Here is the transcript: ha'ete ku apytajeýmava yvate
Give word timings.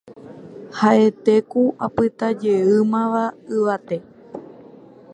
ha'ete 0.77 1.35
ku 1.51 1.63
apytajeýmava 1.85 3.23
yvate 3.55 3.97